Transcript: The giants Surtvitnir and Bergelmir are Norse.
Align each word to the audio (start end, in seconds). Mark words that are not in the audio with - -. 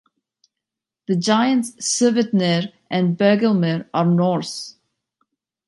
The 1.05 1.15
giants 1.15 1.69
Surtvitnir 1.91 2.63
and 2.89 3.15
Bergelmir 3.19 3.87
are 3.93 4.03
Norse. 4.19 4.79